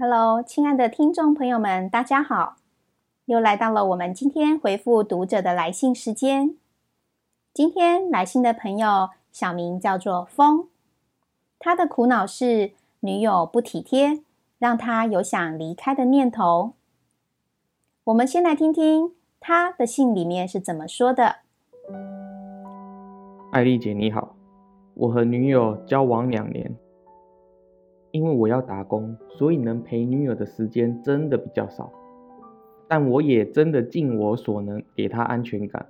[0.00, 2.54] Hello，亲爱的听众朋友们，大家好！
[3.24, 6.54] 又来到了我们今天回复读者的来信时间。
[7.52, 10.68] 今天来信的朋友小名叫做风，
[11.58, 14.20] 他的苦恼是女友不体贴，
[14.60, 16.74] 让他有想离开的念头。
[18.04, 21.38] 我们先来听听他的信里面是怎么说的。
[23.50, 24.36] 艾丽姐你好，
[24.94, 26.72] 我和女友交往两年。
[28.10, 31.92] 因为我要打工，所以能陪女友的时间真的比较少。
[32.88, 35.86] 但我也真的尽我所能给她安全感。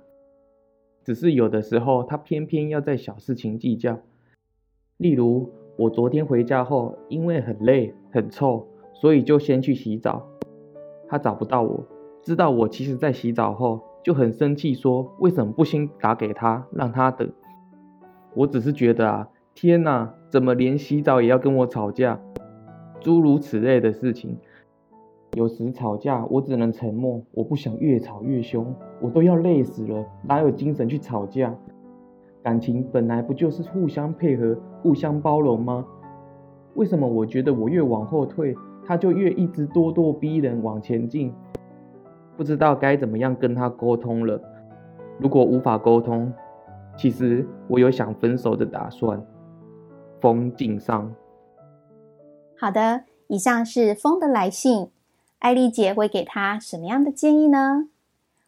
[1.03, 3.97] 只是有的时候她偏偏要在小事情计较。
[4.97, 10.27] 例如，我昨天回家后，因为很累很臭，所以就先去洗澡。
[11.07, 11.85] 她找不到我，
[12.21, 17.31] 知道我其实在洗澡后，就很生气，说为什么不先打给她，让她等？
[18.35, 19.29] 我只是觉得啊。
[19.55, 22.19] 天哪，怎么连洗澡也要跟我吵架？
[22.99, 24.37] 诸如此类的事情，
[25.33, 31.55] 有时吵架我只能沉默，我不想越吵越凶，我都要累死了，哪有精神去吵架？
[32.43, 35.83] 感情本来不就是互相配合、互相包容吗？
[36.75, 41.33] 为什么我觉得我越往后退，他就越一直咄咄逼人往前进？
[42.37, 44.39] 不知道该怎么样跟他沟通了。
[45.17, 46.31] 如果无法沟通，
[46.95, 49.19] 其实我有想分手的打算。
[50.19, 51.13] 风敬上。
[52.57, 54.89] 好的，以上是风的来信。
[55.39, 57.87] 艾丽姐会给他什么样的建议呢？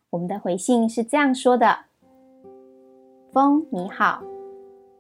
[0.10, 1.86] 我们的回信是这样说的：
[3.32, 4.22] 风你好，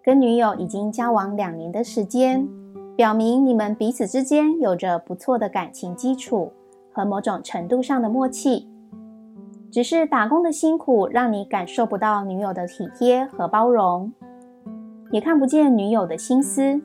[0.01, 2.47] 跟女友已经交往两年的时间，
[2.95, 6.53] 表明你们彼此之间有着不错的感情基础
[6.93, 8.69] 和某种程度上的默契。
[9.69, 14.13] 只是打工的辛苦，让你感受不到女友的体贴和包容。
[15.11, 16.81] 也看不见女友的心思。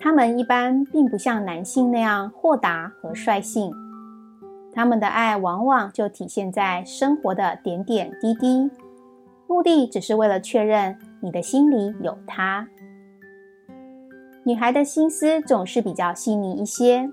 [0.00, 3.72] 他们一般并不像男性那样豁达和率性，
[4.72, 8.70] 他们的爱往往就体现在生活的点点滴滴，
[9.48, 12.68] 目的只是为了确认你的心里有他。
[14.44, 17.10] 女孩的心思总是比较细腻一些，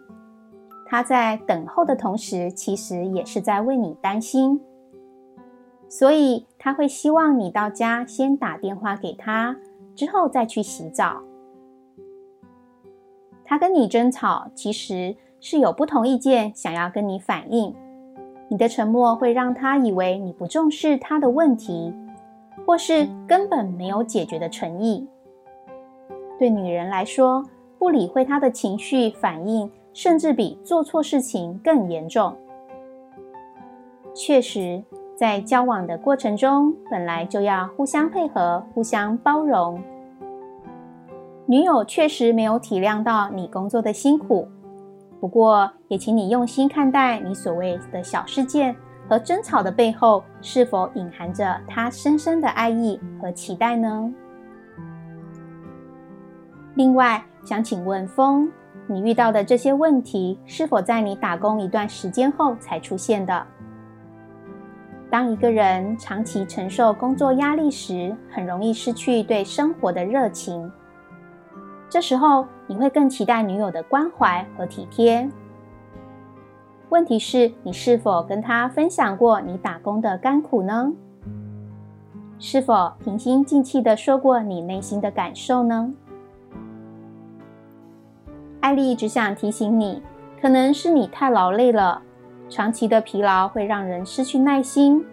[0.85, 4.61] 她在等候的同时，其实也是在为你担心。
[5.87, 9.55] 所以他会希望你到家先打电话给他，
[9.95, 11.21] 之后再去洗澡。
[13.45, 17.73] 他跟你争吵，其实是有不同意见，想要跟你反映。
[18.49, 21.93] 你的沉默会让他以为你不重视他的问题，
[22.65, 25.07] 或是根本没有解决的诚意。
[26.37, 27.43] 对女人来说，
[27.77, 32.35] 不理会他的情绪反应，甚至比做错事情更严重。
[34.13, 34.83] 确实。
[35.15, 39.81] 在交往的过程中，本来就要互相配合、互相包容。
[41.45, 44.47] 女友确实没有体谅到你工作的辛苦，
[45.21, 48.75] 不过也请你用心看待你所谓的小事件
[49.07, 54.11] 和争吵的背后，是否隐含着她深深的爱意和期待呢？
[56.73, 58.51] 另外，想请问风，
[58.85, 63.47] 你遇到的这些问题，是否在你打工一段时间后才出现的？
[65.15, 70.69] 当一个人长期承受工作压力时，很容易失去对生活的热情。
[71.89, 75.25] 这时候，你会更期待女友的关怀和体贴。
[76.89, 80.91] 问题是，你是否跟她分享过你打工的甘苦呢？
[82.37, 85.93] 是否平心静气的说过你内心的感受呢？
[88.59, 90.01] 艾丽只想提醒你，
[90.41, 92.01] 可能是你太劳累了。
[92.47, 95.03] 长期的疲劳会让人失去耐心，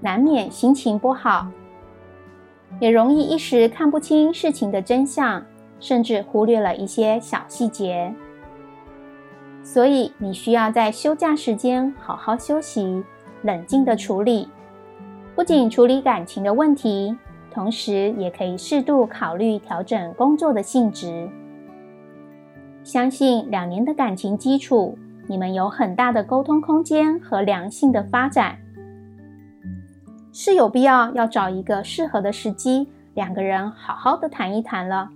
[0.00, 1.46] 难免心情不好，
[2.80, 5.44] 也容易一时看不清事情的真相，
[5.78, 8.12] 甚至忽略了一些小细节。
[9.62, 13.04] 所以你需要在休假时间好好休息，
[13.42, 14.48] 冷静的处理，
[15.36, 17.16] 不仅处理感情的问题，
[17.52, 21.28] 同时也可以适度考虑调整工作的性质。
[22.82, 24.98] 相信两年的感情基础。
[25.28, 28.58] 你们有很大的沟通空间和良性的发展，
[30.32, 35.10] 是有必要要找一个适合的时机，两个人好好的谈一谈了。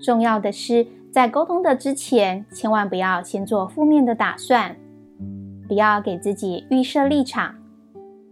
[0.00, 4.74] 重要的是，在沟通的之前，千万不要先做负面的打算，
[5.68, 7.54] 不要给自己预设立场，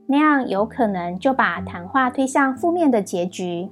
[0.07, 3.69] 那样有可能就把谈话推向负面的结局。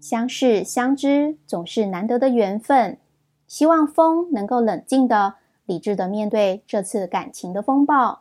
[0.00, 2.98] 相识相知总是难得的缘分。
[3.50, 5.34] 希望风能够冷静的、
[5.66, 8.20] 理智的面对这次感情的风暴。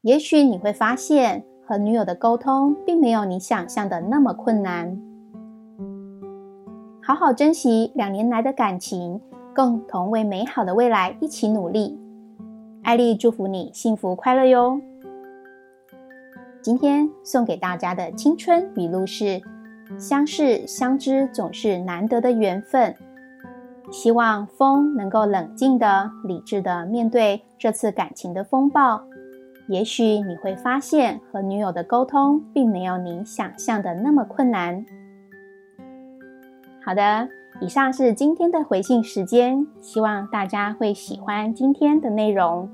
[0.00, 4.98] 也许你会发现，和女友的沟通并没有你想象的那么困难。
[7.02, 9.20] 好好珍惜两年来的感情，
[9.54, 12.00] 共同为美好的未来一起努力。
[12.82, 14.80] 艾丽祝福你幸福快乐哟。
[16.62, 19.42] 今天送给大家的青春语录是：
[19.98, 22.96] 相识相知总是难得的缘分。
[23.92, 29.00] 希望风能够冷静的、理智的面对这次感情的风暴。
[29.68, 34.84] 也许你会发现，和女友的沟通并没有你想象的那么困难。
[36.84, 37.28] 好的，
[37.60, 42.68] 以上是今天的回信时间，希望大家会喜欢今天的内容。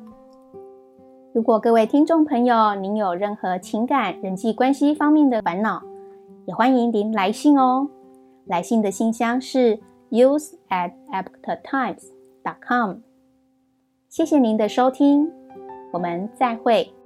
[1.35, 5.82] 如果各位听众朋友，您有任何情感、人际关系方面的烦恼，
[6.47, 7.88] 也欢迎您来信哦。
[8.47, 9.79] 来信的信箱是
[10.10, 11.32] use at apt
[11.64, 12.99] times.com，。
[14.08, 15.31] 谢谢您的收听，
[15.93, 16.98] 我们再会。